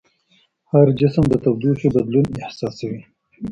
[0.71, 3.01] هر جسم د تودوخې بدلون احساسوي.